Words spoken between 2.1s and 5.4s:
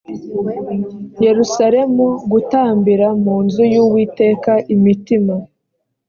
gutambira mu nzu y uwiteka imitima